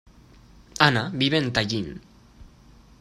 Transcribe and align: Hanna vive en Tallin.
Hanna 0.79 1.11
vive 1.13 1.37
en 1.37 1.53
Tallin. 1.53 2.01